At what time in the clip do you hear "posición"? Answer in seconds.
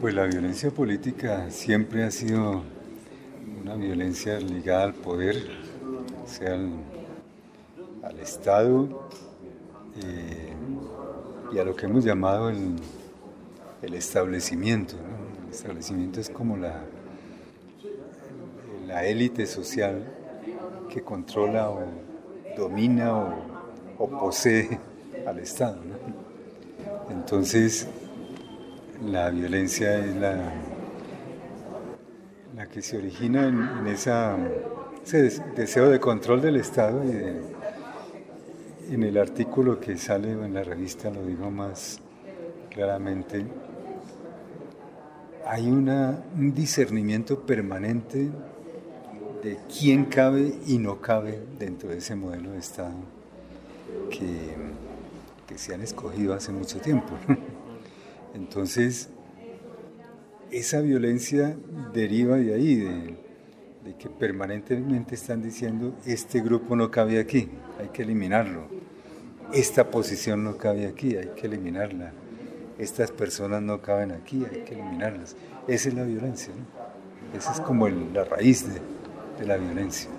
69.90-70.44